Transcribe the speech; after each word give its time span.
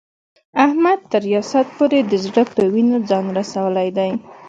احمد 0.65 0.99
تر 1.11 1.21
ریاست 1.29 1.67
پورې 1.77 1.99
د 2.05 2.13
زړه 2.25 2.43
په 2.53 2.61
وینو 2.73 2.97
ځان 3.09 3.25
رسولی 3.39 3.89
دی. 3.97 4.11